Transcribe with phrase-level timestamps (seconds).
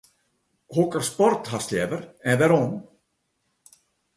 [0.77, 2.01] Hokker sport hast leaver
[2.31, 2.71] en wêrom?